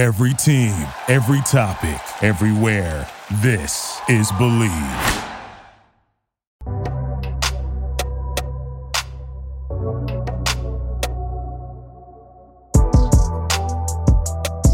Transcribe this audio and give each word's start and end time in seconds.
Every 0.00 0.32
team, 0.32 0.72
every 1.08 1.42
topic, 1.42 2.00
everywhere. 2.22 3.06
This 3.42 4.00
is 4.08 4.32
Bleav. 4.32 5.26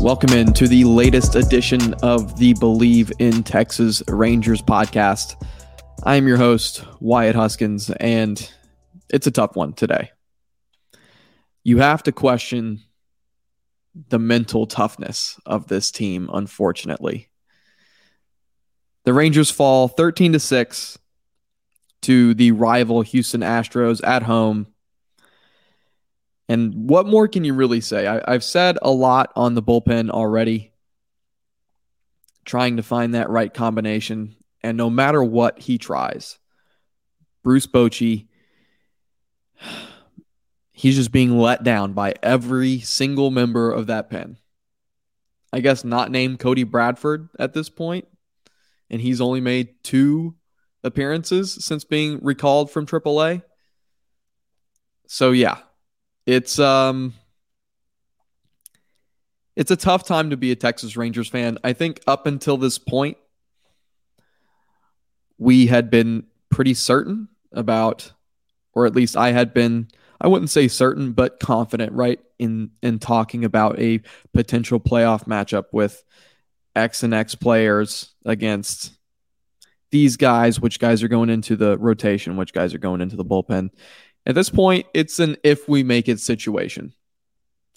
Welcome 0.00 0.32
in 0.38 0.52
to 0.52 0.68
the 0.68 0.84
latest 0.84 1.34
edition 1.34 1.94
of 2.04 2.38
the 2.38 2.54
Bleav 2.54 3.10
in 3.18 3.42
Texas 3.42 4.04
Rangers 4.06 4.62
podcast. 4.62 5.44
I 6.04 6.14
am 6.14 6.28
your 6.28 6.36
host, 6.36 6.84
Wyatt 7.00 7.34
Huskins, 7.34 7.90
and 7.98 8.48
it's 9.08 9.26
a 9.26 9.32
tough 9.32 9.56
one 9.56 9.72
today. 9.72 10.12
You 11.64 11.78
have 11.78 12.04
to 12.04 12.12
question 12.12 12.82
the 14.08 14.18
mental 14.18 14.66
toughness 14.66 15.38
of 15.46 15.68
this 15.68 15.90
team, 15.90 16.28
unfortunately. 16.32 17.28
The 19.04 19.12
Rangers 19.12 19.50
fall 19.50 19.88
13 19.88 20.32
to 20.32 20.40
6 20.40 20.98
to 22.02 22.34
the 22.34 22.52
rival 22.52 23.02
Houston 23.02 23.40
Astros 23.40 24.00
at 24.06 24.22
home. 24.22 24.66
And 26.48 26.88
what 26.88 27.06
more 27.06 27.26
can 27.26 27.44
you 27.44 27.54
really 27.54 27.80
say? 27.80 28.06
I, 28.06 28.32
have 28.32 28.44
said 28.44 28.78
a 28.82 28.90
lot 28.90 29.32
on 29.34 29.54
the 29.54 29.62
bullpen 29.62 30.10
already, 30.10 30.72
trying 32.44 32.76
to 32.76 32.82
find 32.82 33.14
that 33.14 33.30
right 33.30 33.52
combination. 33.52 34.36
And 34.62 34.76
no 34.76 34.90
matter 34.90 35.22
what 35.22 35.58
he 35.58 35.78
tries, 35.78 36.38
Bruce 37.42 37.66
Bochy 37.66 38.28
he's 40.76 40.94
just 40.94 41.10
being 41.10 41.38
let 41.38 41.64
down 41.64 41.94
by 41.94 42.14
every 42.22 42.80
single 42.80 43.30
member 43.30 43.72
of 43.72 43.86
that 43.86 44.10
pen. 44.10 44.36
I 45.50 45.60
guess 45.60 45.84
not 45.84 46.10
named 46.10 46.38
Cody 46.38 46.64
Bradford 46.64 47.30
at 47.38 47.54
this 47.54 47.70
point, 47.70 48.06
and 48.90 49.00
he's 49.00 49.22
only 49.22 49.40
made 49.40 49.82
two 49.82 50.34
appearances 50.84 51.64
since 51.64 51.84
being 51.84 52.20
recalled 52.22 52.70
from 52.70 52.84
AAA. 52.84 53.42
So 55.06 55.30
yeah, 55.32 55.56
it's 56.26 56.58
um 56.58 57.14
it's 59.56 59.70
a 59.70 59.76
tough 59.76 60.04
time 60.04 60.28
to 60.28 60.36
be 60.36 60.52
a 60.52 60.56
Texas 60.56 60.94
Rangers 60.94 61.28
fan. 61.28 61.56
I 61.64 61.72
think 61.72 62.00
up 62.06 62.26
until 62.26 62.58
this 62.58 62.78
point 62.78 63.16
we 65.38 65.68
had 65.68 65.90
been 65.90 66.26
pretty 66.50 66.74
certain 66.74 67.28
about 67.50 68.12
or 68.74 68.84
at 68.84 68.94
least 68.94 69.16
I 69.16 69.32
had 69.32 69.54
been 69.54 69.88
I 70.20 70.28
wouldn't 70.28 70.50
say 70.50 70.68
certain, 70.68 71.12
but 71.12 71.40
confident, 71.40 71.92
right? 71.92 72.20
In 72.38 72.70
in 72.82 72.98
talking 72.98 73.44
about 73.44 73.78
a 73.78 74.00
potential 74.32 74.80
playoff 74.80 75.24
matchup 75.24 75.64
with 75.72 76.02
X 76.74 77.02
and 77.02 77.14
X 77.14 77.34
players 77.34 78.14
against 78.24 78.92
these 79.90 80.16
guys, 80.16 80.60
which 80.60 80.80
guys 80.80 81.02
are 81.02 81.08
going 81.08 81.30
into 81.30 81.56
the 81.56 81.78
rotation, 81.78 82.36
which 82.36 82.52
guys 82.52 82.74
are 82.74 82.78
going 82.78 83.00
into 83.00 83.16
the 83.16 83.24
bullpen. 83.24 83.70
At 84.26 84.34
this 84.34 84.50
point, 84.50 84.86
it's 84.92 85.18
an 85.18 85.36
if 85.44 85.68
we 85.68 85.82
make 85.82 86.08
it 86.08 86.20
situation. 86.20 86.92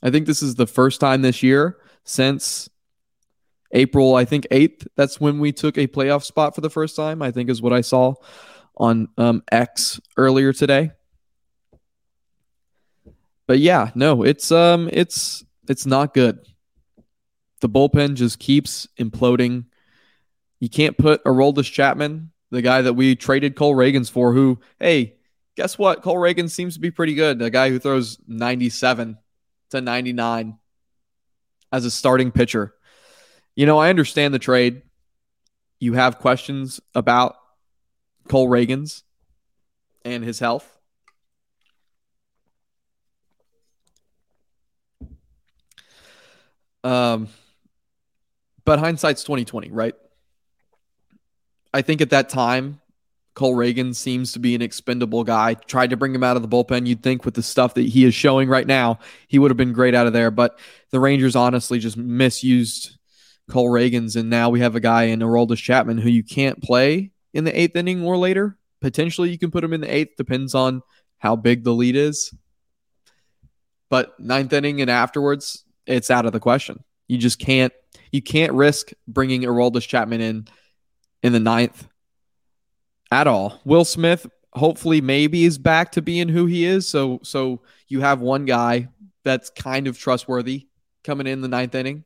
I 0.02 0.10
think 0.10 0.26
this 0.26 0.42
is 0.42 0.56
the 0.56 0.68
first 0.68 1.00
time 1.00 1.22
this 1.22 1.44
year 1.44 1.78
since 2.06 2.70
April, 3.72 4.16
I 4.16 4.26
think 4.26 4.48
8th. 4.50 4.88
That's 4.96 5.20
when 5.20 5.40
we 5.40 5.52
took 5.52 5.78
a 5.78 5.88
playoff 5.88 6.24
spot 6.24 6.56
for 6.56 6.62
the 6.62 6.70
first 6.70 6.96
time, 6.96 7.22
I 7.22 7.32
think 7.32 7.50
is 7.50 7.62
what 7.62 7.74
I 7.74 7.82
saw 7.82 8.16
on 8.78 9.10
um, 9.18 9.44
X 9.52 10.00
earlier 10.18 10.54
today 10.54 10.92
but 13.50 13.58
yeah, 13.58 13.90
no, 13.96 14.22
it's 14.22 14.52
um 14.52 14.92
it's 14.94 15.44
it's 15.68 15.88
not 15.88 16.14
good. 16.14 16.38
The 17.62 17.68
bullpen 17.68 18.14
just 18.14 18.38
keeps 18.38 18.88
imploding. 19.00 19.66
You 20.60 20.70
can't 20.70 20.96
put 20.96 21.24
Aroldis 21.24 21.72
Chapman, 21.72 22.32
the 22.52 22.62
guy 22.62 22.84
that 22.84 22.94
we 22.94 23.16
traded 23.16 23.56
Cole 23.56 23.74
Ragans 23.74 24.12
for, 24.12 24.34
who, 24.34 24.60
hey, 24.80 25.16
guess 25.58 25.80
what? 25.80 26.04
Cole 26.04 26.18
Ragans 26.18 26.52
seems 26.52 26.76
to 26.76 26.80
be 26.80 26.92
pretty 26.92 27.16
good. 27.16 27.40
The 27.40 27.50
guy 27.50 27.72
who 27.72 27.80
throws 27.80 28.20
97 28.28 29.18
to 29.72 29.82
99 29.82 30.60
as 31.72 31.86
a 31.86 31.92
starting 31.92 32.32
pitcher. 32.32 32.76
You 33.56 33.66
know, 33.66 33.80
I 33.80 33.90
understand 33.90 34.32
the 34.32 34.40
trade. 34.40 34.84
You 35.80 35.94
have 35.94 36.20
questions 36.20 36.80
about 36.94 37.36
Cole 38.28 38.48
Ragans 38.48 39.02
and 40.06 40.24
his 40.24 40.38
health. 40.38 40.79
Um, 46.84 47.28
but 48.66 48.80
hindsight's 48.80 49.24
twenty 49.24 49.46
twenty, 49.46 49.72
right? 49.72 49.96
I 51.74 51.82
think 51.82 52.02
at 52.02 52.12
that 52.12 52.30
time, 52.30 52.82
Cole 53.36 53.56
Ragans 53.56 53.96
seems 53.96 54.34
to 54.34 54.40
be 54.40 54.56
an 54.56 54.62
expendable 54.62 55.24
guy. 55.24 55.54
Tried 55.54 55.92
to 55.92 55.98
bring 55.98 56.14
him 56.14 56.24
out 56.24 56.36
of 56.36 56.42
the 56.42 56.48
bullpen. 56.48 56.88
You'd 56.88 57.04
think 57.04 57.26
with 57.26 57.36
the 57.36 57.44
stuff 57.44 57.76
that 57.76 57.84
he 57.84 58.06
is 58.06 58.14
showing 58.14 58.50
right 58.50 58.68
now, 58.68 59.00
he 59.28 59.40
would 59.40 59.52
have 59.52 59.58
been 59.58 59.74
great 59.74 59.96
out 59.96 60.08
of 60.08 60.14
there. 60.14 60.32
But 60.32 60.60
the 60.92 61.00
Rangers 61.00 61.36
honestly 61.36 61.80
just 61.80 61.96
misused 61.96 62.98
Cole 63.50 63.70
Ragans, 63.70 64.16
and 64.16 64.30
now 64.30 64.50
we 64.50 64.60
have 64.60 64.76
a 64.76 64.80
guy 64.80 65.04
in 65.04 65.20
Aroldis 65.20 65.58
Chapman 65.58 66.00
who 66.00 66.10
you 66.10 66.24
can't 66.24 66.62
play 66.62 67.12
in 67.34 67.44
the 67.44 67.60
eighth 67.60 67.76
inning 67.76 68.04
or 68.04 68.18
later. 68.18 68.58
Potentially, 68.82 69.30
you 69.30 69.38
can 69.38 69.52
put 69.52 69.64
him 69.64 69.74
in 69.74 69.82
the 69.82 69.94
eighth. 69.94 70.18
Depends 70.18 70.56
on 70.56 70.82
how 71.18 71.36
big 71.36 71.64
the 71.64 71.74
lead 71.74 71.96
is. 71.96 72.34
But 73.90 74.20
ninth 74.20 74.54
inning 74.54 74.82
and 74.82 74.90
afterwards, 74.90 75.66
it's 75.90 76.12
out 76.12 76.26
of 76.26 76.32
the 76.32 76.40
question. 76.40 76.84
You 77.08 77.18
just 77.18 77.40
can't 77.40 77.74
you 78.12 78.22
can't 78.22 78.54
risk 78.54 78.92
bringing 79.08 79.42
Aroldis 79.42 79.88
Chapman 79.88 80.22
in 80.22 80.48
in 81.24 81.34
the 81.34 81.40
ninth 81.40 81.88
at 83.12 83.28
all. 83.28 83.60
Will 83.66 83.86
Smith 83.86 84.28
hopefully 84.54 85.02
maybe 85.02 85.46
is 85.46 85.58
back 85.58 85.92
to 85.94 86.02
being 86.02 86.30
who 86.30 86.46
he 86.46 86.66
is. 86.66 86.88
So 86.88 87.20
so 87.24 87.62
you 87.88 88.02
have 88.02 88.22
one 88.22 88.46
guy 88.46 88.88
that's 89.24 89.50
kind 89.50 89.88
of 89.88 89.98
trustworthy 89.98 90.68
coming 91.04 91.28
in 91.28 91.42
the 91.42 91.48
ninth 91.48 91.76
inning. 91.76 92.06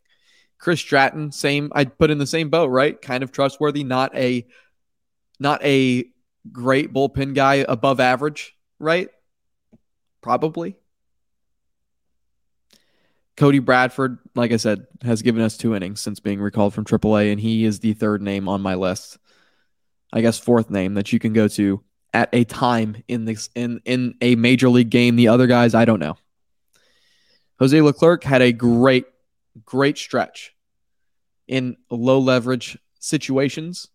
Chris 0.57 0.79
Stratton, 0.79 1.31
same 1.31 1.71
I'd 1.75 1.97
put 1.97 2.09
in 2.09 2.17
the 2.17 2.27
same 2.27 2.49
boat, 2.49 2.67
right? 2.67 2.99
Kind 3.01 3.23
of 3.23 3.31
trustworthy, 3.31 3.83
not 3.83 4.15
a 4.15 4.47
not 5.39 5.63
a 5.63 6.05
great 6.51 6.93
bullpen 6.93 7.33
guy 7.35 7.65
above 7.67 7.99
average, 7.99 8.55
right? 8.79 9.09
Probably. 10.21 10.77
Cody 13.35 13.59
Bradford, 13.59 14.19
like 14.35 14.51
I 14.51 14.57
said, 14.57 14.85
has 15.01 15.21
given 15.21 15.41
us 15.41 15.57
two 15.57 15.75
innings 15.75 16.01
since 16.01 16.19
being 16.19 16.39
recalled 16.39 16.73
from 16.73 16.85
AAA, 16.85 17.31
and 17.31 17.41
he 17.41 17.65
is 17.65 17.79
the 17.79 17.93
third 17.93 18.21
name 18.21 18.47
on 18.47 18.61
my 18.61 18.75
list. 18.75 19.17
I 20.11 20.21
guess 20.21 20.37
fourth 20.37 20.69
name 20.69 20.93
that 20.93 21.11
you 21.11 21.19
can 21.19 21.33
go 21.33 21.47
to 21.49 21.83
at 22.13 22.29
a 22.31 22.43
time 22.43 22.97
in 23.07 23.25
this 23.25 23.49
in 23.55 23.81
in 23.85 24.15
a 24.21 24.35
major 24.35 24.69
league 24.69 24.91
game. 24.91 25.15
The 25.15 25.29
other 25.29 25.47
guys, 25.47 25.73
I 25.73 25.85
don't 25.85 25.99
know. 25.99 26.17
Jose 27.59 27.81
Leclerc 27.81 28.23
had 28.23 28.43
a 28.43 28.51
great, 28.51 29.05
great 29.65 29.97
stretch 29.97 30.55
in 31.47 31.77
low 31.89 32.19
leverage 32.19 32.77
situations, 32.99 33.87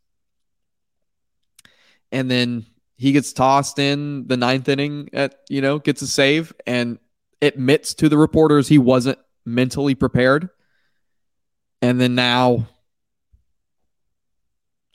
and 2.11 2.29
then 2.29 2.67
he 2.97 3.13
gets 3.13 3.33
tossed 3.33 3.79
in 3.79 4.27
the 4.27 4.37
ninth 4.37 4.69
inning 4.69 5.11
at 5.13 5.37
you 5.49 5.61
know 5.61 5.79
gets 5.79 6.03
a 6.03 6.09
save 6.09 6.53
and 6.67 6.99
admits 7.41 7.95
to 7.95 8.09
the 8.09 8.19
reporters 8.19 8.67
he 8.67 8.79
wasn't 8.79 9.19
mentally 9.55 9.95
prepared. 9.95 10.49
And 11.81 12.01
then 12.01 12.15
now, 12.15 12.67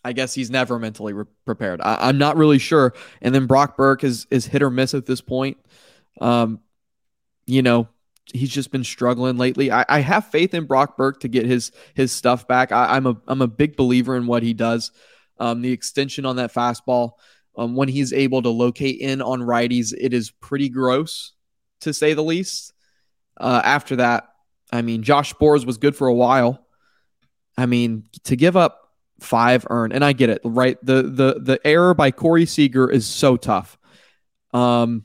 I 0.04 0.14
guess 0.14 0.34
he's 0.34 0.50
never 0.50 0.80
mentally 0.80 1.14
re- 1.14 1.26
prepared. 1.46 1.82
I, 1.82 2.10
am 2.10 2.18
not 2.18 2.36
really 2.36 2.60
sure. 2.60 2.94
And 3.22 3.34
then 3.34 3.48
Brock 3.48 3.78
Burke 3.78 4.04
is 4.04 4.28
is 4.30 4.46
hit 4.46 4.62
or 4.62 4.70
miss 4.70 4.94
at 4.94 5.06
this 5.06 5.22
point. 5.22 5.58
Um, 6.20 6.60
you 7.46 7.62
know, 7.62 7.88
he's 8.34 8.50
just 8.50 8.72
been 8.72 8.84
struggling 8.84 9.38
lately. 9.38 9.72
I, 9.72 9.86
I 9.88 10.00
have 10.00 10.28
faith 10.28 10.54
in 10.54 10.66
Brock 10.66 10.98
Burke 10.98 11.22
to 11.22 11.28
get 11.28 11.46
his 11.46 11.72
his 11.94 12.12
stuff 12.12 12.48
back. 12.48 12.72
I, 12.72 12.98
am 12.98 13.08
a 13.08 13.16
I'm 13.28 13.42
a 13.42 13.48
big 13.48 13.78
believer 13.78 14.18
in 14.18 14.28
what 14.28 14.44
he 14.44 14.54
does. 14.54 14.92
Um, 15.40 15.62
the 15.62 15.72
extension 15.72 16.26
on 16.26 16.36
that 16.36 16.54
fastball, 16.54 17.14
um, 17.58 17.76
when 17.76 17.88
he's 17.88 18.14
able 18.14 18.42
to 18.42 18.50
locate 18.50 19.00
in 19.00 19.22
on 19.22 19.42
righties, 19.42 19.94
it 19.98 20.14
is 20.14 20.32
pretty 20.32 20.70
gross 20.70 21.34
to 21.82 21.94
say 21.94 22.14
the 22.14 22.24
least. 22.24 22.74
Uh, 23.36 23.62
after 23.64 23.96
that, 23.96 24.33
I 24.72 24.82
mean, 24.82 25.04
Josh 25.04 25.34
Sborz 25.34 25.66
was 25.66 25.78
good 25.78 25.96
for 25.96 26.08
a 26.08 26.14
while. 26.14 26.66
I 27.58 27.66
mean, 27.66 28.06
to 28.24 28.36
give 28.36 28.58
up 28.58 28.92
five 29.20 29.66
earned, 29.70 29.94
and 29.94 30.04
I 30.04 30.14
get 30.14 30.30
it, 30.30 30.42
right? 30.44 30.78
The 30.84 31.04
the 31.04 31.40
the 31.40 31.60
error 31.66 31.94
by 31.94 32.12
Corey 32.12 32.46
Seager 32.46 32.90
is 32.90 33.06
so 33.06 33.38
tough. 33.38 33.78
Um, 34.54 35.04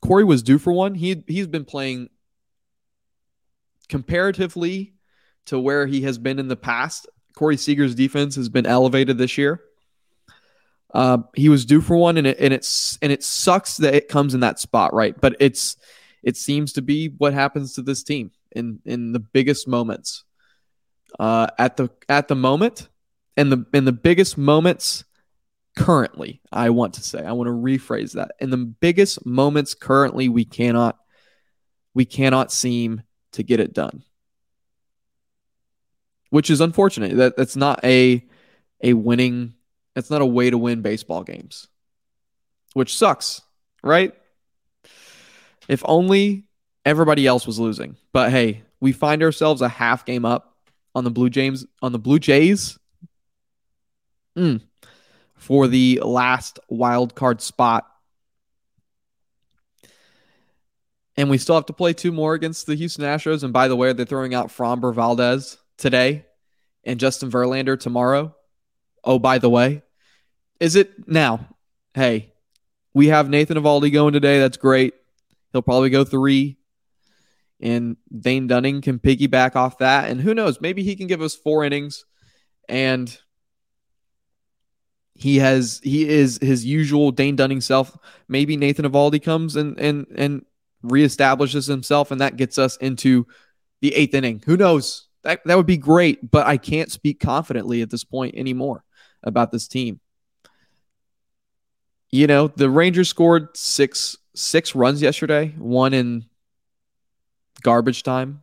Corey 0.00 0.24
was 0.24 0.42
due 0.42 0.58
for 0.58 0.72
one. 0.72 0.94
He 0.94 1.24
he's 1.26 1.46
been 1.46 1.64
playing 1.64 2.10
comparatively 3.88 4.94
to 5.46 5.58
where 5.58 5.86
he 5.86 6.02
has 6.02 6.18
been 6.18 6.38
in 6.38 6.48
the 6.48 6.56
past. 6.56 7.08
Corey 7.34 7.56
Seager's 7.56 7.94
defense 7.94 8.36
has 8.36 8.48
been 8.48 8.66
elevated 8.66 9.18
this 9.18 9.38
year. 9.38 9.62
Uh, 10.92 11.18
he 11.34 11.48
was 11.48 11.64
due 11.64 11.80
for 11.80 11.96
one, 11.96 12.18
and 12.18 12.26
it 12.26 12.38
and 12.38 12.52
it's 12.52 12.98
and 13.00 13.10
it 13.10 13.22
sucks 13.22 13.78
that 13.78 13.94
it 13.94 14.08
comes 14.08 14.34
in 14.34 14.40
that 14.40 14.58
spot, 14.58 14.92
right? 14.92 15.18
But 15.18 15.36
it's 15.40 15.76
it 16.22 16.36
seems 16.36 16.74
to 16.74 16.82
be 16.82 17.08
what 17.08 17.34
happens 17.34 17.74
to 17.74 17.82
this 17.82 18.02
team. 18.02 18.30
in 18.54 18.80
in 18.84 19.12
the 19.12 19.20
biggest 19.20 19.66
moments. 19.66 20.24
Uh, 21.18 21.46
at 21.58 21.76
the 21.76 21.90
at 22.08 22.28
the 22.28 22.34
moment, 22.34 22.88
and 23.36 23.52
the 23.52 23.66
in 23.74 23.84
the 23.84 23.92
biggest 23.92 24.38
moments 24.38 25.04
currently, 25.76 26.40
I 26.50 26.70
want 26.70 26.94
to 26.94 27.02
say, 27.02 27.24
I 27.24 27.32
want 27.32 27.48
to 27.48 27.52
rephrase 27.52 28.12
that. 28.12 28.32
In 28.40 28.50
the 28.50 28.56
biggest 28.56 29.24
moments 29.26 29.74
currently, 29.74 30.28
we 30.28 30.44
cannot 30.44 30.98
we 31.94 32.04
cannot 32.04 32.52
seem 32.52 33.02
to 33.32 33.42
get 33.42 33.60
it 33.60 33.74
done. 33.74 34.04
Which 36.30 36.50
is 36.50 36.60
unfortunate. 36.60 37.16
That 37.16 37.36
that's 37.36 37.56
not 37.56 37.84
a 37.84 38.26
a 38.82 38.94
winning 38.94 39.54
that's 39.94 40.10
not 40.10 40.22
a 40.22 40.26
way 40.26 40.48
to 40.48 40.56
win 40.56 40.80
baseball 40.80 41.22
games. 41.22 41.68
Which 42.72 42.96
sucks, 42.96 43.42
right? 43.82 44.14
If 45.68 45.82
only 45.84 46.44
everybody 46.84 47.26
else 47.26 47.46
was 47.46 47.58
losing. 47.58 47.96
But 48.12 48.30
hey, 48.30 48.62
we 48.80 48.92
find 48.92 49.22
ourselves 49.22 49.62
a 49.62 49.68
half 49.68 50.04
game 50.04 50.24
up 50.24 50.56
on 50.94 51.04
the 51.04 51.10
Blue 51.10 51.30
Jays 51.30 51.64
on 51.80 51.92
the 51.92 51.98
Blue 51.98 52.18
Jays. 52.18 52.78
Mm, 54.36 54.62
for 55.34 55.68
the 55.68 56.00
last 56.02 56.58
wild 56.68 57.14
card 57.14 57.40
spot. 57.40 57.86
And 61.16 61.28
we 61.28 61.36
still 61.36 61.56
have 61.56 61.66
to 61.66 61.74
play 61.74 61.92
two 61.92 62.12
more 62.12 62.32
against 62.32 62.66
the 62.66 62.74
Houston 62.74 63.04
Astros. 63.04 63.42
And 63.42 63.52
by 63.52 63.68
the 63.68 63.76
way, 63.76 63.92
they're 63.92 64.06
throwing 64.06 64.34
out 64.34 64.48
Framber 64.48 64.94
Valdez 64.94 65.58
today 65.76 66.24
and 66.84 66.98
Justin 66.98 67.30
Verlander 67.30 67.78
tomorrow. 67.78 68.34
Oh, 69.04 69.18
by 69.18 69.38
the 69.38 69.50
way, 69.50 69.82
is 70.58 70.76
it 70.76 71.06
now? 71.06 71.48
Hey, 71.92 72.32
we 72.94 73.08
have 73.08 73.28
Nathan 73.28 73.58
Eovaldi 73.58 73.92
going 73.92 74.14
today. 74.14 74.38
That's 74.38 74.56
great. 74.56 74.94
He'll 75.52 75.62
probably 75.62 75.90
go 75.90 76.04
three. 76.04 76.56
And 77.60 77.96
Dane 78.16 78.48
Dunning 78.48 78.80
can 78.80 78.98
piggyback 78.98 79.54
off 79.54 79.78
that. 79.78 80.10
And 80.10 80.20
who 80.20 80.34
knows? 80.34 80.60
Maybe 80.60 80.82
he 80.82 80.96
can 80.96 81.06
give 81.06 81.22
us 81.22 81.36
four 81.36 81.64
innings 81.64 82.04
and 82.68 83.16
he 85.14 85.36
has 85.36 85.80
he 85.82 86.08
is 86.08 86.38
his 86.40 86.64
usual 86.64 87.10
Dane 87.10 87.36
Dunning 87.36 87.60
self. 87.60 87.96
Maybe 88.28 88.56
Nathan 88.56 88.84
Eovaldi 88.84 89.22
comes 89.22 89.56
and 89.56 89.78
and 89.78 90.06
and 90.14 90.44
reestablishes 90.84 91.68
himself, 91.68 92.10
and 92.10 92.20
that 92.20 92.36
gets 92.36 92.58
us 92.58 92.76
into 92.78 93.26
the 93.80 93.94
eighth 93.94 94.14
inning. 94.14 94.42
Who 94.46 94.56
knows? 94.56 95.08
That 95.22 95.44
that 95.44 95.56
would 95.56 95.66
be 95.66 95.76
great, 95.76 96.30
but 96.30 96.46
I 96.46 96.56
can't 96.56 96.90
speak 96.90 97.20
confidently 97.20 97.82
at 97.82 97.90
this 97.90 98.04
point 98.04 98.34
anymore 98.36 98.84
about 99.22 99.52
this 99.52 99.68
team. 99.68 100.00
You 102.10 102.26
know, 102.26 102.48
the 102.48 102.68
Rangers 102.68 103.08
scored 103.08 103.56
six 103.56 104.16
six 104.34 104.74
runs 104.74 105.02
yesterday, 105.02 105.54
one 105.58 105.94
in 105.94 106.26
garbage 107.62 108.02
time. 108.02 108.42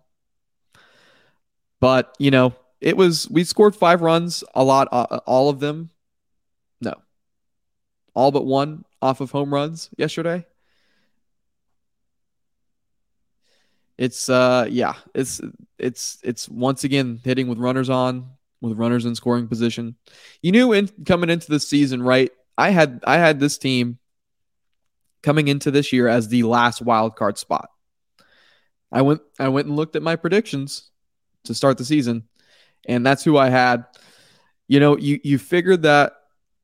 But, 1.79 2.15
you 2.19 2.31
know, 2.31 2.53
it 2.81 2.97
was 2.97 3.29
we 3.29 3.43
scored 3.43 3.75
five 3.75 4.01
runs, 4.01 4.43
a 4.53 4.63
lot 4.63 4.87
uh, 4.91 5.19
all 5.25 5.49
of 5.49 5.59
them 5.59 5.89
No, 6.81 6.93
all 8.13 8.31
but 8.31 8.45
one 8.45 8.85
off 9.01 9.21
of 9.21 9.31
home 9.31 9.53
runs 9.53 9.89
yesterday. 9.97 10.45
It's 13.97 14.29
uh 14.29 14.67
yeah, 14.69 14.93
it's 15.13 15.41
it's 15.77 16.19
it's 16.23 16.47
once 16.47 16.83
again 16.85 17.19
hitting 17.23 17.47
with 17.47 17.57
runners 17.57 17.89
on, 17.89 18.31
with 18.61 18.77
runners 18.77 19.05
in 19.05 19.15
scoring 19.15 19.47
position. 19.47 19.95
You 20.41 20.51
knew 20.53 20.71
in 20.73 20.87
coming 21.05 21.29
into 21.29 21.49
the 21.51 21.59
season, 21.59 22.01
right? 22.01 22.31
I 22.57 22.69
had 22.69 23.01
I 23.05 23.17
had 23.17 23.39
this 23.39 23.57
team 23.57 23.98
coming 25.21 25.47
into 25.47 25.71
this 25.71 25.91
year 25.91 26.07
as 26.07 26.27
the 26.27 26.43
last 26.43 26.81
wild 26.81 27.15
card 27.15 27.37
spot. 27.37 27.69
I 28.91 29.01
went 29.01 29.21
I 29.37 29.49
went 29.49 29.67
and 29.67 29.75
looked 29.75 29.95
at 29.95 30.03
my 30.03 30.15
predictions 30.15 30.89
to 31.45 31.53
start 31.53 31.77
the 31.77 31.85
season, 31.85 32.23
and 32.87 33.05
that's 33.05 33.23
who 33.23 33.37
I 33.37 33.49
had. 33.49 33.85
You 34.67 34.79
know, 34.79 34.97
you 34.97 35.19
you 35.23 35.37
figured 35.37 35.83
that 35.83 36.13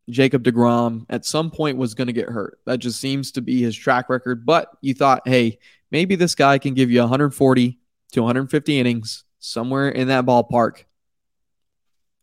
Jacob 0.09 0.43
DeGrom 0.43 1.05
at 1.09 1.25
some 1.25 1.51
point 1.51 1.77
was 1.77 1.93
going 1.93 2.07
to 2.07 2.13
get 2.13 2.29
hurt. 2.29 2.59
That 2.65 2.79
just 2.79 2.99
seems 2.99 3.31
to 3.33 3.41
be 3.41 3.61
his 3.61 3.75
track 3.75 4.09
record. 4.09 4.45
But 4.45 4.69
you 4.81 4.93
thought, 4.93 5.27
hey, 5.27 5.59
maybe 5.91 6.15
this 6.15 6.35
guy 6.35 6.57
can 6.57 6.73
give 6.73 6.91
you 6.91 6.99
140 6.99 7.79
to 8.13 8.21
150 8.21 8.79
innings 8.79 9.23
somewhere 9.39 9.89
in 9.89 10.07
that 10.07 10.25
ballpark 10.25 10.83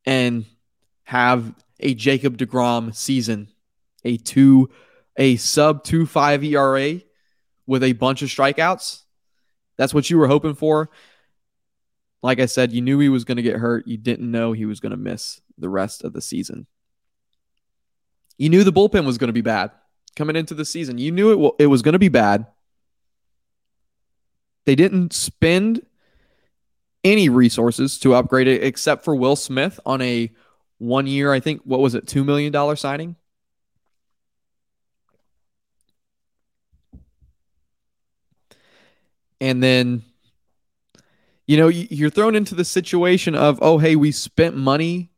and 0.05 0.45
have 1.05 1.55
a 1.81 1.95
Jacob 1.95 2.39
DeGrom 2.39 2.95
season, 2.95 3.49
a 4.05 4.17
two, 4.17 4.71
a 5.17 5.37
sub 5.37 5.85
two 5.85 6.07
five 6.07 6.43
ERA 6.45 7.01
with 7.67 7.83
a 7.83 7.93
bunch 7.93 8.23
of 8.23 8.29
strikeouts. 8.29 9.03
That's 9.77 9.95
what 9.95 10.11
you 10.11 10.19
were 10.19 10.29
hoping 10.29 10.55
for. 10.55 10.91
Like 12.23 12.39
I 12.39 12.47
said, 12.47 12.73
you 12.73 12.81
knew 12.81 12.99
he 12.99 13.09
was 13.09 13.25
going 13.25 13.37
to 13.37 13.43
get 13.43 13.57
hurt. 13.57 13.87
You 13.87 13.97
didn't 13.97 14.31
know 14.31 14.53
he 14.53 14.65
was 14.65 14.81
going 14.81 14.91
to 14.91 14.97
miss 14.97 15.41
the 15.59 15.69
rest 15.69 16.05
of 16.05 16.13
the 16.13 16.21
season. 16.21 16.67
You 18.39 18.49
knew 18.49 18.65
the 18.65 18.73
bullpen 18.73 19.05
was 19.05 19.19
going 19.19 19.29
to 19.29 19.33
be 19.33 19.41
bad 19.41 19.73
coming 20.17 20.37
into 20.37 20.55
the 20.55 20.65
season. 20.65 20.99
You 20.99 21.11
knew 21.11 21.47
it, 21.47 21.55
it 21.65 21.67
was 21.67 21.83
going 21.83 21.95
to 21.95 21.99
be 21.99 22.09
bad. 22.09 22.47
They 24.65 24.75
didn't 24.75 25.13
spend 25.13 25.85
any 27.03 27.29
resources 27.29 27.99
to 27.99 28.15
upgrade 28.15 28.47
it 28.47 28.63
except 28.63 29.05
for 29.05 29.17
Will 29.17 29.37
Smith 29.37 29.81
on 29.85 30.01
a 30.01 30.31
one 30.79 31.07
year, 31.07 31.33
I 31.33 31.41
think, 31.41 31.63
what 31.65 31.81
was 31.81 31.95
it, 31.95 32.07
$2 32.07 32.25
million 32.25 32.77
signing? 32.77 33.17
And 39.43 39.61
then, 39.61 40.03
you 41.49 41.57
know, 41.57 41.67
you're 41.67 42.11
thrown 42.11 42.37
into 42.37 42.55
the 42.55 42.65
situation 42.65 43.35
of, 43.35 43.59
oh, 43.61 43.79
hey, 43.79 43.97
we 43.97 44.13
spent 44.13 44.57
money 44.57 45.11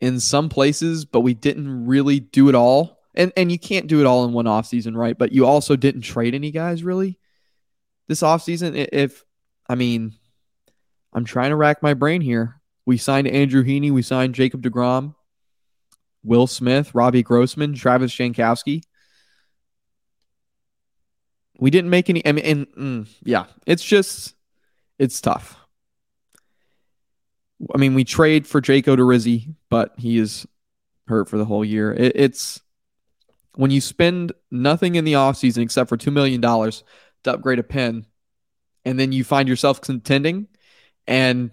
in 0.00 0.18
some 0.18 0.48
places, 0.48 1.04
but 1.04 1.20
we 1.20 1.32
didn't 1.32 1.86
really 1.86 2.18
do 2.18 2.48
it 2.48 2.56
all. 2.56 2.98
And 3.14 3.32
and 3.36 3.52
you 3.52 3.58
can't 3.58 3.86
do 3.86 4.00
it 4.00 4.04
all 4.04 4.24
in 4.24 4.32
one 4.32 4.46
offseason, 4.46 4.96
right? 4.96 5.16
But 5.16 5.30
you 5.30 5.46
also 5.46 5.76
didn't 5.76 6.00
trade 6.00 6.34
any 6.34 6.50
guys 6.50 6.82
really 6.82 7.20
this 8.08 8.20
offseason. 8.20 8.88
If 8.92 9.22
I 9.68 9.76
mean, 9.76 10.14
I'm 11.12 11.24
trying 11.24 11.50
to 11.50 11.56
rack 11.56 11.84
my 11.84 11.94
brain 11.94 12.22
here. 12.22 12.60
We 12.84 12.96
signed 12.96 13.28
Andrew 13.28 13.62
Heaney, 13.62 13.92
we 13.92 14.02
signed 14.02 14.34
Jacob 14.34 14.60
DeGrom, 14.60 15.14
Will 16.24 16.48
Smith, 16.48 16.96
Robbie 16.96 17.22
Grossman, 17.22 17.74
Travis 17.74 18.12
Jankowski. 18.12 18.82
We 21.58 21.70
didn't 21.70 21.90
make 21.90 22.10
any. 22.10 22.26
I 22.26 22.32
mean, 22.32 22.44
and, 22.44 22.66
mm, 22.72 23.08
yeah, 23.22 23.46
it's 23.66 23.84
just, 23.84 24.34
it's 24.98 25.20
tough. 25.20 25.56
I 27.74 27.78
mean, 27.78 27.94
we 27.94 28.04
trade 28.04 28.46
for 28.46 28.60
Jake 28.60 28.86
Odorizzi, 28.86 29.54
but 29.70 29.94
he 29.96 30.18
is 30.18 30.46
hurt 31.08 31.28
for 31.28 31.38
the 31.38 31.44
whole 31.44 31.64
year. 31.64 31.92
It, 31.92 32.12
it's 32.14 32.60
when 33.54 33.70
you 33.70 33.80
spend 33.80 34.32
nothing 34.50 34.96
in 34.96 35.04
the 35.04 35.14
offseason 35.14 35.62
except 35.62 35.88
for 35.88 35.96
$2 35.96 36.12
million 36.12 36.42
to 36.42 37.32
upgrade 37.32 37.58
a 37.58 37.62
pen, 37.62 38.06
and 38.84 39.00
then 39.00 39.12
you 39.12 39.24
find 39.24 39.48
yourself 39.48 39.80
contending, 39.80 40.48
and 41.06 41.50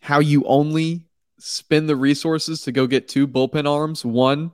how 0.00 0.18
you 0.18 0.44
only 0.44 1.06
spend 1.38 1.88
the 1.88 1.96
resources 1.96 2.62
to 2.62 2.72
go 2.72 2.86
get 2.86 3.08
two 3.08 3.26
bullpen 3.26 3.68
arms, 3.68 4.04
one 4.04 4.52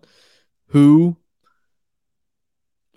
who 0.68 1.16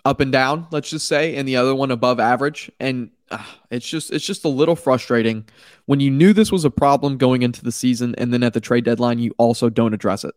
up 0.04 0.20
and 0.20 0.32
down, 0.32 0.66
let's 0.70 0.90
just 0.90 1.06
say, 1.06 1.36
and 1.36 1.46
the 1.46 1.56
other 1.56 1.74
one 1.74 1.90
above 1.90 2.18
average. 2.18 2.70
And 2.80 3.10
uh, 3.30 3.44
it's 3.70 3.88
just 3.88 4.12
it's 4.12 4.24
just 4.24 4.44
a 4.44 4.48
little 4.48 4.76
frustrating 4.76 5.44
when 5.86 6.00
you 6.00 6.10
knew 6.10 6.32
this 6.32 6.52
was 6.52 6.64
a 6.64 6.70
problem 6.70 7.16
going 7.16 7.42
into 7.42 7.62
the 7.62 7.72
season, 7.72 8.14
and 8.18 8.32
then 8.32 8.42
at 8.42 8.52
the 8.52 8.60
trade 8.60 8.84
deadline, 8.84 9.18
you 9.18 9.34
also 9.38 9.68
don't 9.68 9.94
address 9.94 10.24
it. 10.24 10.34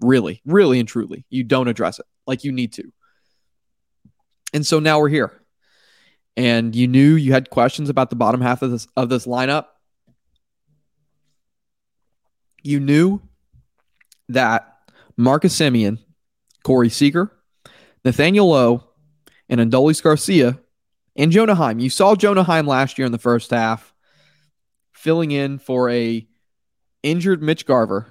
Really, 0.00 0.40
really 0.44 0.78
and 0.78 0.88
truly, 0.88 1.24
you 1.28 1.42
don't 1.42 1.68
address 1.68 1.98
it 1.98 2.06
like 2.26 2.44
you 2.44 2.52
need 2.52 2.72
to. 2.74 2.92
And 4.52 4.66
so 4.66 4.78
now 4.78 5.00
we're 5.00 5.08
here. 5.08 5.32
And 6.36 6.74
you 6.74 6.86
knew 6.86 7.16
you 7.16 7.32
had 7.32 7.50
questions 7.50 7.88
about 7.90 8.10
the 8.10 8.16
bottom 8.16 8.40
half 8.40 8.62
of 8.62 8.70
this 8.70 8.86
of 8.96 9.08
this 9.08 9.26
lineup. 9.26 9.66
You 12.62 12.78
knew 12.78 13.20
that 14.28 14.78
Marcus 15.16 15.58
Semien, 15.58 15.98
Corey 16.62 16.90
Seager, 16.90 17.32
Nathaniel 18.04 18.48
Lowe, 18.50 18.87
and 19.48 19.60
Adolis 19.60 20.02
Garcia 20.02 20.58
and 21.16 21.32
Jonah 21.32 21.54
Heim. 21.54 21.78
You 21.78 21.90
saw 21.90 22.14
Jonah 22.14 22.44
Heim 22.44 22.66
last 22.66 22.98
year 22.98 23.06
in 23.06 23.12
the 23.12 23.18
first 23.18 23.50
half, 23.50 23.94
filling 24.92 25.30
in 25.30 25.58
for 25.58 25.90
a 25.90 26.26
injured 27.02 27.42
Mitch 27.42 27.66
Garver 27.66 28.06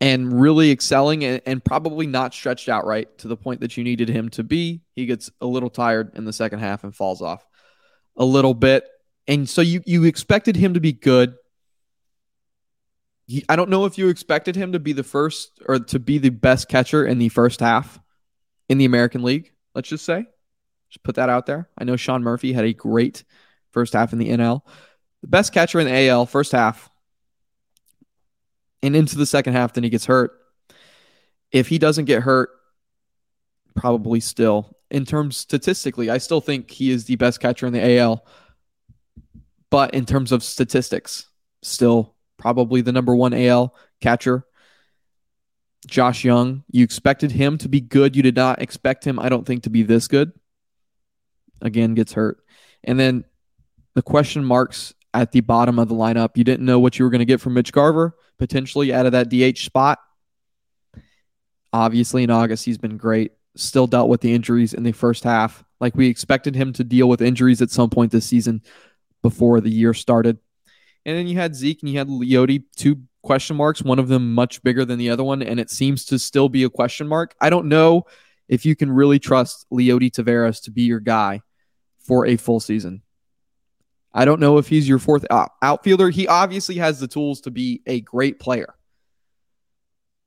and 0.00 0.40
really 0.40 0.70
excelling 0.70 1.24
and, 1.24 1.42
and, 1.44 1.62
probably 1.62 2.06
not 2.06 2.32
stretched 2.32 2.68
out 2.68 2.86
right 2.86 3.16
to 3.18 3.28
the 3.28 3.36
point 3.36 3.60
that 3.60 3.76
you 3.76 3.84
needed 3.84 4.08
him 4.08 4.30
to 4.30 4.42
be. 4.42 4.80
He 4.94 5.06
gets 5.06 5.30
a 5.40 5.46
little 5.46 5.68
tired 5.68 6.16
in 6.16 6.24
the 6.24 6.32
second 6.32 6.60
half 6.60 6.84
and 6.84 6.94
falls 6.94 7.20
off 7.20 7.46
a 8.16 8.24
little 8.24 8.54
bit. 8.54 8.84
And 9.28 9.48
so 9.48 9.60
you 9.60 9.82
you 9.86 10.04
expected 10.04 10.56
him 10.56 10.74
to 10.74 10.80
be 10.80 10.92
good. 10.92 11.34
I 13.48 13.56
don't 13.56 13.70
know 13.70 13.84
if 13.84 13.98
you 13.98 14.08
expected 14.08 14.56
him 14.56 14.72
to 14.72 14.78
be 14.78 14.92
the 14.92 15.02
first 15.02 15.60
or 15.66 15.78
to 15.78 15.98
be 15.98 16.18
the 16.18 16.30
best 16.30 16.68
catcher 16.68 17.04
in 17.04 17.18
the 17.18 17.28
first 17.28 17.60
half 17.60 18.00
in 18.68 18.78
the 18.78 18.84
American 18.84 19.22
League, 19.22 19.52
let's 19.74 19.88
just 19.88 20.04
say. 20.04 20.26
Just 20.88 21.02
put 21.02 21.16
that 21.16 21.28
out 21.28 21.46
there. 21.46 21.68
I 21.78 21.84
know 21.84 21.96
Sean 21.96 22.22
Murphy 22.22 22.52
had 22.52 22.64
a 22.64 22.72
great 22.72 23.24
first 23.70 23.92
half 23.92 24.12
in 24.12 24.18
the 24.18 24.30
NL. 24.30 24.62
The 25.20 25.28
best 25.28 25.52
catcher 25.52 25.78
in 25.80 25.86
the 25.86 26.08
AL, 26.08 26.26
first 26.26 26.52
half, 26.52 26.90
and 28.82 28.96
into 28.96 29.16
the 29.16 29.26
second 29.26 29.52
half, 29.52 29.74
then 29.74 29.84
he 29.84 29.90
gets 29.90 30.06
hurt. 30.06 30.32
If 31.52 31.68
he 31.68 31.78
doesn't 31.78 32.06
get 32.06 32.22
hurt, 32.22 32.50
probably 33.76 34.20
still. 34.20 34.76
In 34.90 35.04
terms 35.04 35.36
statistically, 35.36 36.10
I 36.10 36.18
still 36.18 36.40
think 36.40 36.70
he 36.70 36.90
is 36.90 37.04
the 37.04 37.16
best 37.16 37.40
catcher 37.40 37.66
in 37.66 37.72
the 37.72 37.98
AL. 37.98 38.24
But 39.70 39.94
in 39.94 40.06
terms 40.06 40.32
of 40.32 40.42
statistics, 40.42 41.28
still 41.62 42.16
probably 42.40 42.80
the 42.80 42.90
number 42.90 43.14
one 43.14 43.34
AL 43.34 43.76
catcher. 44.00 44.44
Josh 45.86 46.24
Jung, 46.24 46.64
you 46.70 46.82
expected 46.82 47.30
him 47.30 47.58
to 47.58 47.68
be 47.68 47.80
good. 47.80 48.16
You 48.16 48.22
did 48.22 48.34
not 48.34 48.60
expect 48.60 49.06
him, 49.06 49.18
I 49.18 49.28
don't 49.28 49.46
think, 49.46 49.64
to 49.64 49.70
be 49.70 49.82
this 49.82 50.08
good. 50.08 50.32
Again, 51.60 51.94
gets 51.94 52.14
hurt. 52.14 52.38
And 52.82 52.98
then 52.98 53.24
the 53.94 54.02
question 54.02 54.44
marks 54.44 54.94
at 55.12 55.32
the 55.32 55.40
bottom 55.40 55.78
of 55.78 55.88
the 55.88 55.94
lineup. 55.94 56.30
You 56.34 56.44
didn't 56.44 56.64
know 56.64 56.78
what 56.78 56.98
you 56.98 57.04
were 57.04 57.10
going 57.10 57.20
to 57.20 57.26
get 57.26 57.40
from 57.40 57.54
Mitch 57.54 57.72
Garver, 57.72 58.16
potentially 58.38 58.92
out 58.92 59.06
of 59.06 59.12
that 59.12 59.28
DH 59.28 59.58
spot. 59.58 59.98
Obviously, 61.72 62.24
in 62.24 62.30
August, 62.30 62.64
he's 62.64 62.78
been 62.78 62.96
great. 62.96 63.32
Still 63.54 63.86
dealt 63.86 64.08
with 64.08 64.22
the 64.22 64.32
injuries 64.32 64.72
in 64.72 64.82
the 64.82 64.92
first 64.92 65.24
half. 65.24 65.62
Like 65.78 65.94
we 65.94 66.08
expected 66.08 66.54
him 66.54 66.72
to 66.74 66.84
deal 66.84 67.08
with 67.08 67.20
injuries 67.20 67.60
at 67.60 67.70
some 67.70 67.90
point 67.90 68.12
this 68.12 68.26
season 68.26 68.62
before 69.22 69.60
the 69.60 69.70
year 69.70 69.92
started. 69.92 70.38
And 71.06 71.16
then 71.16 71.26
you 71.26 71.36
had 71.36 71.54
Zeke 71.54 71.82
and 71.82 71.90
you 71.90 71.98
had 71.98 72.08
Leody, 72.08 72.64
two 72.76 73.02
question 73.22 73.56
marks, 73.56 73.82
one 73.82 73.98
of 73.98 74.08
them 74.08 74.34
much 74.34 74.62
bigger 74.62 74.84
than 74.84 74.98
the 74.98 75.10
other 75.10 75.24
one. 75.24 75.42
And 75.42 75.58
it 75.58 75.70
seems 75.70 76.04
to 76.06 76.18
still 76.18 76.48
be 76.48 76.64
a 76.64 76.70
question 76.70 77.08
mark. 77.08 77.34
I 77.40 77.50
don't 77.50 77.66
know 77.66 78.04
if 78.48 78.66
you 78.66 78.76
can 78.76 78.90
really 78.90 79.18
trust 79.18 79.66
Leody 79.72 80.10
Taveras 80.10 80.62
to 80.64 80.70
be 80.70 80.82
your 80.82 81.00
guy 81.00 81.42
for 81.98 82.26
a 82.26 82.36
full 82.36 82.60
season. 82.60 83.02
I 84.12 84.24
don't 84.24 84.40
know 84.40 84.58
if 84.58 84.68
he's 84.68 84.88
your 84.88 84.98
fourth 84.98 85.24
uh, 85.30 85.46
outfielder. 85.62 86.10
He 86.10 86.26
obviously 86.26 86.76
has 86.76 86.98
the 86.98 87.06
tools 87.06 87.42
to 87.42 87.50
be 87.50 87.80
a 87.86 88.00
great 88.00 88.40
player, 88.40 88.74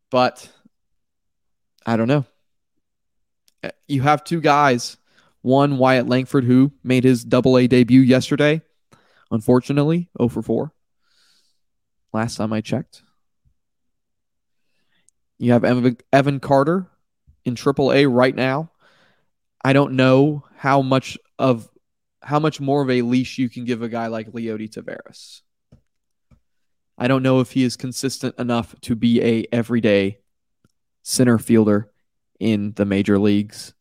but 0.10 0.50
I 1.86 1.98
don't 1.98 2.08
know. 2.08 2.26
You 3.88 4.02
have 4.04 4.24
two 4.24 4.40
guys. 4.40 4.98
One, 5.42 5.78
Wyatt 5.78 6.08
Langford, 6.08 6.46
who 6.46 6.72
made 6.84 7.04
his 7.04 7.26
double 7.26 7.58
A 7.58 7.68
debut 7.68 8.00
yesterday. 8.00 8.62
Unfortunately, 9.34 10.10
0 10.18 10.30
for 10.30 10.44
4. 10.44 10.72
Last 12.14 12.36
time 12.36 12.54
I 12.54 12.62
checked. 12.62 13.02
You 15.40 15.54
have 15.54 15.64
Evan, 15.66 16.40
Carter 16.40 16.88
in 17.44 17.56
Triple 17.56 17.92
A 17.92 18.06
right 18.06 18.36
now. 18.36 18.72
I 19.66 19.74
don't 19.74 19.94
know 19.94 20.46
how 20.56 20.84
much 20.84 21.18
of 21.40 21.68
how 22.22 22.40
much 22.40 22.62
more 22.62 22.84
of 22.84 22.92
a 22.92 23.02
leash 23.02 23.40
you 23.40 23.50
can 23.50 23.66
give 23.66 23.82
a 23.82 23.90
guy 23.90 24.06
like 24.08 24.32
Leody 24.32 24.70
Taveras. 24.70 25.42
I 26.98 27.08
don't 27.08 27.24
know 27.24 27.40
if 27.40 27.52
he 27.52 27.64
is 27.64 27.76
consistent 27.76 28.36
enough 28.38 28.80
to 28.82 28.96
be 28.96 29.20
a 29.22 29.48
everyday 29.52 30.20
center 31.02 31.40
fielder 31.40 31.90
in 32.40 32.74
the 32.74 32.86
major 32.86 33.18
leagues. 33.18 33.74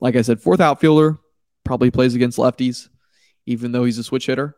Like 0.00 0.16
I 0.16 0.22
said, 0.22 0.40
fourth 0.40 0.60
outfielder 0.60 1.18
probably 1.62 1.92
plays 1.92 2.16
against 2.16 2.38
lefties, 2.38 2.88
even 3.46 3.70
though 3.70 3.84
he's 3.84 3.98
a 3.98 4.04
switch 4.04 4.26
hitter. 4.26 4.56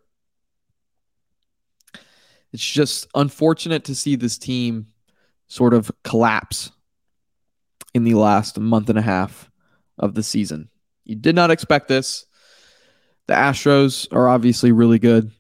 It's 2.53 2.65
just 2.65 3.07
unfortunate 3.15 3.85
to 3.85 3.95
see 3.95 4.17
this 4.17 4.39
team 4.39 4.87
sort 5.49 5.75
of 5.75 5.91
collapse 6.05 6.73
in 7.95 8.05
the 8.05 8.15
last 8.15 8.59
month 8.59 8.89
and 8.91 8.99
a 8.99 9.03
half 9.03 9.51
of 9.99 10.15
the 10.15 10.23
season. 10.23 10.69
You 11.05 11.17
did 11.17 11.35
not 11.35 11.51
expect 11.51 11.89
this. 11.89 12.27
The 13.27 13.35
Astros 13.35 14.13
are 14.13 14.29
obviously 14.29 14.73
really 14.73 14.99
good, 14.99 15.31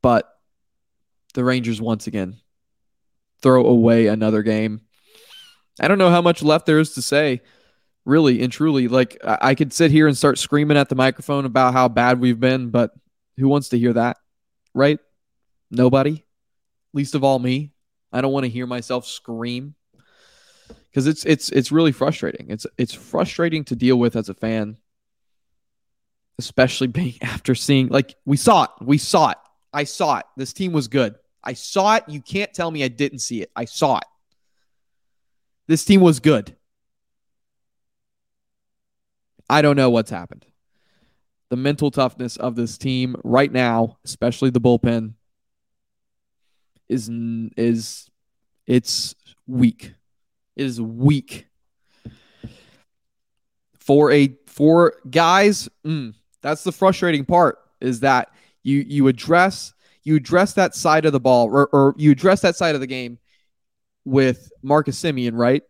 but 0.00 0.28
the 1.34 1.44
Rangers 1.44 1.80
once 1.80 2.06
again 2.06 2.36
throw 3.42 3.66
away 3.66 4.06
another 4.06 4.42
game. 4.42 4.82
I 5.80 5.88
don't 5.88 5.98
know 5.98 6.10
how 6.10 6.22
much 6.22 6.42
left 6.42 6.66
there 6.66 6.78
is 6.78 6.94
to 6.94 7.02
say, 7.02 7.40
really 8.04 8.42
and 8.42 8.52
truly. 8.52 8.88
Like, 8.88 9.18
I 9.24 9.54
could 9.54 9.72
sit 9.72 9.90
here 9.90 10.06
and 10.06 10.16
start 10.16 10.38
screaming 10.38 10.76
at 10.76 10.88
the 10.88 10.94
microphone 10.94 11.44
about 11.44 11.72
how 11.72 11.88
bad 11.88 12.20
we've 12.20 12.40
been, 12.40 12.70
but 12.70 12.92
who 13.36 13.48
wants 13.48 13.70
to 13.70 13.78
hear 13.78 13.94
that? 13.94 14.18
Right? 14.74 15.00
Nobody. 15.72 16.24
Least 16.92 17.16
of 17.16 17.24
all 17.24 17.40
me. 17.40 17.72
I 18.12 18.20
don't 18.20 18.32
want 18.32 18.44
to 18.44 18.50
hear 18.50 18.66
myself 18.66 19.06
scream 19.06 19.74
because 20.90 21.08
it's 21.08 21.24
it's 21.24 21.48
it's 21.48 21.72
really 21.72 21.92
frustrating. 21.92 22.46
It's 22.50 22.66
it's 22.78 22.94
frustrating 22.94 23.64
to 23.64 23.74
deal 23.74 23.98
with 23.98 24.14
as 24.14 24.28
a 24.28 24.34
fan 24.34 24.76
especially 26.38 26.86
being 27.00 27.14
after 27.22 27.54
seeing 27.54 27.88
like 27.88 28.14
we 28.24 28.36
saw 28.36 28.64
it. 28.64 28.70
We 28.80 28.98
saw 28.98 29.30
it. 29.30 29.38
I 29.72 29.84
saw 29.84 30.18
it. 30.18 30.26
This 30.36 30.52
team 30.52 30.72
was 30.72 30.88
good. 30.88 31.14
I 31.42 31.54
saw 31.54 31.96
it. 31.96 32.04
You 32.06 32.20
can't 32.20 32.52
tell 32.52 32.70
me 32.70 32.84
I 32.84 32.88
didn't 32.88 33.20
see 33.20 33.42
it. 33.42 33.50
I 33.56 33.64
saw 33.64 33.98
it. 33.98 34.04
This 35.66 35.84
team 35.84 36.00
was 36.00 36.20
good. 36.20 36.56
I 39.48 39.62
don't 39.62 39.76
know 39.76 39.90
what's 39.90 40.10
happened. 40.10 40.46
The 41.48 41.56
mental 41.56 41.90
toughness 41.90 42.36
of 42.36 42.54
this 42.54 42.78
team 42.78 43.16
right 43.24 43.50
now, 43.50 43.98
especially 44.04 44.50
the 44.50 44.60
bullpen, 44.60 45.14
is 46.92 47.10
is 47.56 48.10
it's 48.66 49.14
weak. 49.46 49.94
It 50.56 50.66
is 50.66 50.80
weak 50.80 51.46
for 53.78 54.12
a 54.12 54.36
for 54.46 54.94
guys. 55.10 55.68
Mm, 55.84 56.14
that's 56.40 56.64
the 56.64 56.72
frustrating 56.72 57.24
part 57.24 57.58
is 57.80 58.00
that 58.00 58.32
you 58.62 58.84
you 58.86 59.08
address 59.08 59.74
you 60.04 60.16
address 60.16 60.54
that 60.54 60.74
side 60.74 61.04
of 61.04 61.12
the 61.12 61.20
ball 61.20 61.48
or, 61.48 61.68
or 61.72 61.94
you 61.96 62.10
address 62.10 62.40
that 62.40 62.56
side 62.56 62.74
of 62.74 62.80
the 62.80 62.86
game 62.86 63.18
with 64.04 64.50
Marcus 64.62 65.00
Semien, 65.00 65.32
right? 65.34 65.62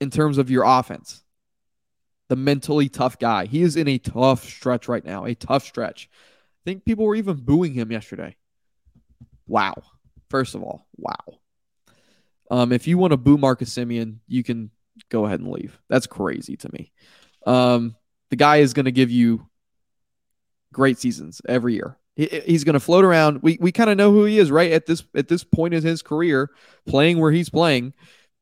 In 0.00 0.10
terms 0.10 0.38
of 0.38 0.50
your 0.50 0.64
offense. 0.64 1.22
The 2.28 2.36
mentally 2.36 2.88
tough 2.88 3.18
guy. 3.18 3.46
He 3.46 3.62
is 3.62 3.76
in 3.76 3.88
a 3.88 3.98
tough 3.98 4.44
stretch 4.44 4.88
right 4.88 5.04
now, 5.04 5.24
a 5.24 5.34
tough 5.34 5.64
stretch. 5.64 6.08
I 6.12 6.62
think 6.64 6.84
people 6.84 7.06
were 7.06 7.16
even 7.16 7.36
booing 7.36 7.74
him 7.74 7.90
yesterday. 7.90 8.36
Wow. 9.50 9.74
First 10.28 10.54
of 10.54 10.62
all, 10.62 10.86
wow. 10.96 11.40
Um, 12.52 12.72
if 12.72 12.86
you 12.86 12.96
want 12.98 13.10
to 13.10 13.16
boo 13.16 13.36
Marcus 13.36 13.74
Semien, 13.74 14.18
you 14.28 14.44
can 14.44 14.70
go 15.08 15.26
ahead 15.26 15.40
and 15.40 15.50
leave. 15.50 15.76
That's 15.88 16.06
crazy 16.06 16.56
to 16.58 16.72
me. 16.72 16.92
Um, 17.46 17.96
the 18.30 18.36
guy 18.36 18.58
is 18.58 18.74
going 18.74 18.84
to 18.84 18.92
give 18.92 19.10
you 19.10 19.48
great 20.72 20.98
seasons 20.98 21.42
every 21.48 21.74
year. 21.74 21.98
He, 22.14 22.26
he's 22.46 22.62
going 22.62 22.74
to 22.74 22.80
float 22.80 23.04
around. 23.04 23.42
We 23.42 23.58
we 23.60 23.72
kind 23.72 23.90
of 23.90 23.96
know 23.96 24.12
who 24.12 24.24
he 24.24 24.38
is, 24.38 24.52
right? 24.52 24.70
At 24.70 24.86
this 24.86 25.02
at 25.16 25.26
this 25.26 25.42
point 25.42 25.74
in 25.74 25.82
his 25.82 26.00
career, 26.00 26.50
playing 26.86 27.18
where 27.18 27.32
he's 27.32 27.50
playing, 27.50 27.92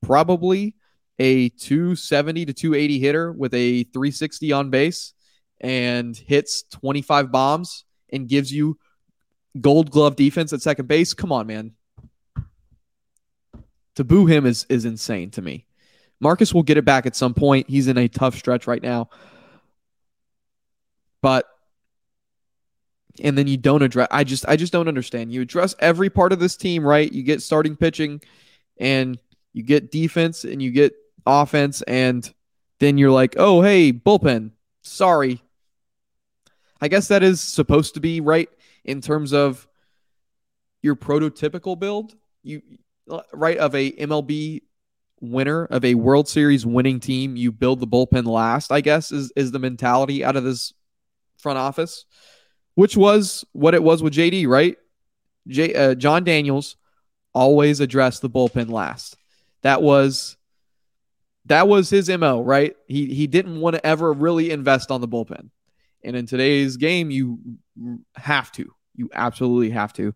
probably 0.02 0.74
a 1.18 1.48
270 1.48 2.46
to 2.46 2.52
280 2.52 2.98
hitter 2.98 3.32
with 3.32 3.54
a 3.54 3.84
360 3.84 4.52
on 4.52 4.68
base 4.68 5.14
and 5.58 6.14
hits 6.16 6.64
25 6.64 7.32
bombs 7.32 7.84
and 8.12 8.28
gives 8.28 8.52
you 8.52 8.78
gold 9.60 9.90
glove 9.90 10.16
defense 10.16 10.52
at 10.52 10.62
second 10.62 10.88
base. 10.88 11.14
Come 11.14 11.32
on, 11.32 11.46
man. 11.46 11.72
To 13.96 14.04
boo 14.04 14.26
him 14.26 14.46
is 14.46 14.66
is 14.68 14.84
insane 14.84 15.30
to 15.32 15.42
me. 15.42 15.66
Marcus 16.20 16.52
will 16.52 16.62
get 16.62 16.76
it 16.76 16.84
back 16.84 17.06
at 17.06 17.16
some 17.16 17.34
point. 17.34 17.68
He's 17.68 17.88
in 17.88 17.98
a 17.98 18.08
tough 18.08 18.36
stretch 18.36 18.66
right 18.66 18.82
now. 18.82 19.08
But 21.20 21.46
and 23.20 23.36
then 23.36 23.48
you 23.48 23.56
don't 23.56 23.82
address 23.82 24.08
I 24.10 24.24
just 24.24 24.46
I 24.48 24.56
just 24.56 24.72
don't 24.72 24.88
understand. 24.88 25.32
You 25.32 25.42
address 25.42 25.74
every 25.80 26.10
part 26.10 26.32
of 26.32 26.38
this 26.38 26.56
team, 26.56 26.84
right? 26.84 27.10
You 27.10 27.22
get 27.22 27.42
starting 27.42 27.76
pitching 27.76 28.20
and 28.78 29.18
you 29.52 29.62
get 29.64 29.90
defense 29.90 30.44
and 30.44 30.62
you 30.62 30.70
get 30.70 30.92
offense 31.26 31.82
and 31.82 32.32
then 32.78 32.96
you're 32.96 33.10
like, 33.10 33.34
"Oh, 33.36 33.60
hey, 33.60 33.92
bullpen. 33.92 34.52
Sorry." 34.82 35.42
I 36.80 36.86
guess 36.86 37.08
that 37.08 37.24
is 37.24 37.40
supposed 37.40 37.94
to 37.94 38.00
be 38.00 38.20
right 38.20 38.48
in 38.84 39.00
terms 39.00 39.32
of 39.32 39.66
your 40.82 40.96
prototypical 40.96 41.78
build. 41.78 42.14
You 42.42 42.62
right 43.32 43.56
of 43.56 43.74
a 43.74 43.92
MLB 43.92 44.62
winner 45.20 45.64
of 45.66 45.84
a 45.84 45.94
World 45.94 46.28
Series 46.28 46.64
winning 46.64 47.00
team, 47.00 47.36
you 47.36 47.50
build 47.50 47.80
the 47.80 47.86
bullpen 47.86 48.26
last, 48.26 48.70
I 48.70 48.80
guess 48.80 49.12
is 49.12 49.32
is 49.36 49.50
the 49.50 49.58
mentality 49.58 50.24
out 50.24 50.36
of 50.36 50.44
this 50.44 50.72
front 51.38 51.58
office, 51.58 52.04
which 52.74 52.96
was 52.96 53.44
what 53.52 53.74
it 53.74 53.82
was 53.82 54.02
with 54.02 54.14
JD, 54.14 54.46
right? 54.46 54.76
J, 55.46 55.74
uh, 55.74 55.94
Jon 55.94 56.24
Daniels 56.24 56.76
always 57.32 57.80
addressed 57.80 58.22
the 58.22 58.30
bullpen 58.30 58.70
last. 58.70 59.16
That 59.62 59.82
was 59.82 60.36
that 61.46 61.66
was 61.66 61.90
his 61.90 62.08
mo, 62.10 62.42
right? 62.42 62.76
He 62.86 63.14
he 63.14 63.26
didn't 63.26 63.60
want 63.60 63.76
to 63.76 63.86
ever 63.86 64.12
really 64.12 64.50
invest 64.50 64.90
on 64.90 65.00
the 65.00 65.08
bullpen. 65.08 65.50
And 66.04 66.14
in 66.14 66.26
today's 66.26 66.76
game, 66.76 67.10
you 67.10 67.38
have 68.16 68.52
to. 68.52 68.72
You 68.94 69.10
absolutely 69.12 69.70
have 69.70 69.92
to. 69.94 70.14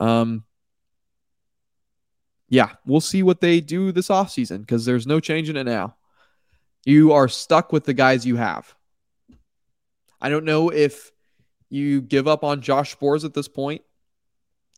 Um, 0.00 0.44
yeah, 2.48 2.70
we'll 2.84 3.00
see 3.00 3.22
what 3.22 3.40
they 3.40 3.60
do 3.60 3.92
this 3.92 4.08
offseason 4.08 4.60
because 4.60 4.84
there's 4.84 5.06
no 5.06 5.20
changing 5.20 5.56
it 5.56 5.64
now. 5.64 5.96
You 6.84 7.12
are 7.12 7.28
stuck 7.28 7.72
with 7.72 7.84
the 7.84 7.94
guys 7.94 8.26
you 8.26 8.36
have. 8.36 8.74
I 10.20 10.28
don't 10.28 10.44
know 10.44 10.70
if 10.70 11.12
you 11.68 12.00
give 12.02 12.26
up 12.26 12.44
on 12.44 12.60
Josh 12.60 12.96
Sborz 12.96 13.24
at 13.24 13.34
this 13.34 13.48
point. 13.48 13.82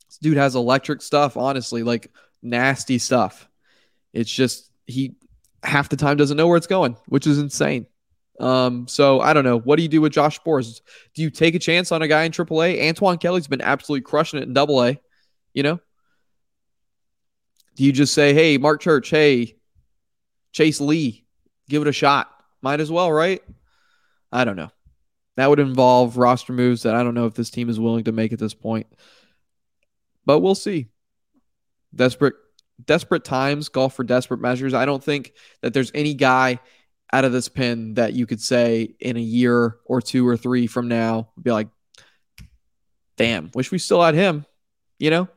This 0.09 0.19
dude 0.19 0.37
has 0.37 0.55
electric 0.55 1.01
stuff, 1.01 1.37
honestly, 1.37 1.83
like 1.83 2.11
nasty 2.43 2.99
stuff. 2.99 3.49
It's 4.13 4.31
just 4.31 4.71
he 4.87 5.17
half 5.63 5.89
the 5.89 5.97
time 5.97 6.17
doesn't 6.17 6.37
know 6.37 6.49
where 6.49 6.59
it's 6.59 6.67
going, 6.67 6.97
which 7.07 7.27
is 7.27 7.39
insane. 7.39 7.87
Um, 8.43 8.89
so 8.89 9.21
I 9.21 9.33
don't 9.33 9.45
know. 9.45 9.61
What 9.61 9.77
do 9.77 9.83
you 9.83 9.89
do 9.89 10.01
with 10.01 10.13
Josh 10.13 10.41
Sborz? 10.41 10.81
Do 11.15 11.23
you 11.23 11.31
take 11.31 11.55
a 11.55 11.61
chance 11.61 11.93
on 11.93 12.03
a 12.03 12.09
guy 12.09 12.25
in 12.25 12.33
AAA? 12.33 12.89
Antoine 12.89 13.19
Kelly's 13.19 13.47
been 13.47 13.61
absolutely 13.61 14.03
crushing 14.03 14.41
it 14.41 14.43
in 14.43 14.53
Double 14.53 14.83
A. 14.83 15.01
You 15.55 15.63
know, 15.63 15.81
do 17.77 17.85
you 17.85 17.93
just 17.93 18.15
say, 18.15 18.35
"Hey, 18.35 18.59
Marc 18.59 18.81
Church, 18.81 19.11
hey, 19.11 19.57
Chase 20.51 20.81
Lee, 20.81 21.25
give 21.69 21.83
it 21.83 21.89
a 21.89 21.93
shot"? 21.93 22.31
Might 22.63 22.81
as 22.81 22.91
well, 22.91 23.13
right? 23.13 23.41
I 24.33 24.45
don't 24.45 24.57
know. 24.57 24.71
That 25.37 25.49
would 25.49 25.61
involve 25.61 26.17
roster 26.17 26.53
moves 26.53 26.83
that 26.83 26.97
I 26.97 27.05
don't 27.05 27.15
know 27.15 27.27
if 27.27 27.35
this 27.35 27.51
team 27.51 27.69
is 27.69 27.79
willing 27.79 28.05
to 28.05 28.13
make 28.13 28.33
at 28.33 28.39
this 28.39 28.55
point. 28.55 28.87
But 30.27 30.41
we'll 30.41 30.57
see. 30.57 30.89
Desperate 31.95 32.35
desperate 32.85 33.25
times 33.25 33.69
call 33.69 33.89
for 33.89 34.03
desperate 34.03 34.41
measures. 34.41 34.75
I 34.75 34.85
don't 34.85 35.03
think 35.03 35.33
that 35.61 35.73
there's 35.75 35.93
any 35.95 36.15
guy 36.15 36.59
out 37.13 37.25
of 37.25 37.33
this 37.33 37.49
pen 37.49 37.95
that 37.95 38.15
you 38.15 38.27
could 38.27 38.41
say 38.41 38.95
in 39.01 39.17
a 39.17 39.21
year 39.21 39.77
or 39.85 40.01
two 40.01 40.27
or 40.27 40.37
three 40.37 40.67
from 40.67 40.89
now 40.89 41.29
be 41.41 41.51
like, 41.51 41.69
damn, 43.17 43.51
wish 43.55 43.71
we 43.71 43.79
still 43.79 44.03
had 44.03 44.15
him, 44.15 44.47
you 44.99 45.11
know, 45.11 45.29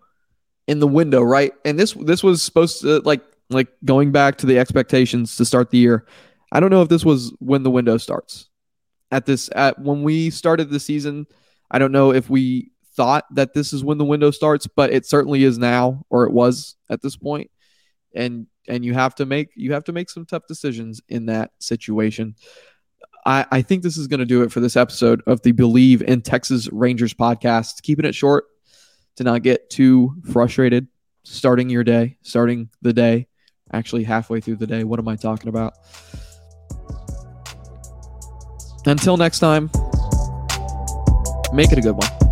in 0.67 0.79
the 0.79 0.88
window, 0.88 1.22
right? 1.22 1.51
And 1.65 1.77
this 1.77 1.94
this 1.94 2.24
was 2.24 2.41
supposed 2.41 2.82
to 2.82 3.00
like 3.00 3.22
like 3.50 3.67
going 3.84 4.12
back 4.12 4.38
to 4.38 4.46
the 4.46 4.58
expectations 4.58 5.36
to 5.38 5.46
start 5.46 5.70
the 5.70 5.77
year. 5.77 6.05
I 6.51 6.60
don't 6.60 6.72
know 6.72 6.82
if 6.82 6.89
this 6.89 7.05
was 7.05 7.34
when 7.39 7.63
the 7.63 7.72
window 7.72 7.98
starts. 7.98 8.50
At 9.12 9.25
this 9.25 9.50
at 9.55 9.79
when 9.79 10.03
we 10.03 10.29
started 10.29 10.70
the 10.70 10.79
season, 10.79 11.27
I 11.70 11.79
don't 11.79 11.91
know 11.91 12.12
if 12.12 12.29
we 12.29 12.72
thought 12.96 13.25
that 13.36 13.53
this 13.53 13.74
is 13.74 13.84
when 13.84 13.98
the 13.98 14.05
window 14.05 14.32
starts, 14.32 14.67
but 14.67 14.91
it 14.91 15.05
certainly 15.05 15.44
is 15.44 15.58
now, 15.58 16.05
or 16.10 16.25
it 16.25 16.32
was 16.32 16.75
at 16.89 17.01
this 17.01 17.17
point. 17.17 17.51
And 18.15 18.48
and 18.68 18.84
you 18.84 18.94
have 18.94 19.16
to 19.16 19.26
make 19.26 19.50
you 19.56 19.74
have 19.74 19.84
to 19.86 19.92
make 19.92 20.10
some 20.10 20.26
tough 20.26 20.48
decisions 20.48 21.02
in 21.10 21.28
that 21.28 21.52
situation. 21.60 22.36
I, 23.26 23.46
I 23.52 23.62
think 23.62 23.84
this 23.84 23.98
is 23.98 24.08
going 24.08 24.20
to 24.20 24.26
do 24.26 24.44
it 24.44 24.52
for 24.52 24.60
this 24.60 24.76
episode 24.76 25.22
of 25.26 25.42
the 25.42 25.54
Bleav 25.54 26.02
in 26.02 26.22
Texas 26.22 26.70
Rangers 26.72 27.14
podcast. 27.14 27.82
Keeping 27.82 28.06
it 28.06 28.14
short 28.14 28.46
to 29.16 29.24
not 29.24 29.42
get 29.42 29.70
too 29.70 30.16
frustrated 30.32 30.88
starting 31.24 31.70
your 31.70 31.84
day, 31.84 32.18
starting 32.22 32.70
the 32.82 32.94
day, 32.94 33.28
actually 33.74 34.04
halfway 34.04 34.40
through 34.40 34.58
the 34.58 34.68
day. 34.68 34.84
What 34.84 35.00
am 35.00 35.08
I 35.08 35.16
talking 35.16 35.50
about? 35.50 35.74
Until 38.86 39.18
next 39.18 39.40
time, 39.40 39.72
make 41.52 41.72
it 41.72 41.80
a 41.80 41.82
good 41.82 41.96
one. 41.96 42.25